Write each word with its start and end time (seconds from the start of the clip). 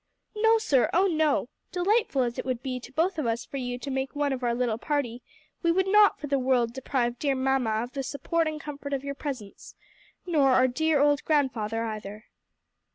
"No, 0.35 0.57
sir, 0.57 0.89
oh 0.93 1.05
no! 1.05 1.47
Delightful 1.71 2.23
as 2.23 2.39
it 2.39 2.43
would 2.43 2.63
be 2.63 2.79
to 2.79 2.91
both 2.91 3.19
of 3.19 3.27
us 3.27 3.45
for 3.45 3.57
you 3.57 3.77
to 3.77 3.91
make 3.91 4.15
one 4.15 4.33
of 4.33 4.41
our 4.43 4.55
little 4.55 4.79
party, 4.79 5.21
we 5.61 5.71
would 5.71 5.85
not 5.87 6.19
for 6.19 6.25
the 6.25 6.39
world 6.39 6.73
deprive 6.73 7.19
dear 7.19 7.35
mamma 7.35 7.83
of 7.83 7.91
the 7.91 8.01
support 8.01 8.47
and 8.47 8.59
comfort 8.59 8.93
of 8.93 9.03
your 9.03 9.13
presence 9.13 9.75
here; 10.25 10.33
nor 10.33 10.53
our 10.53 10.67
dear 10.67 10.99
old 10.99 11.23
grandfather 11.23 11.83
either." 11.85 12.25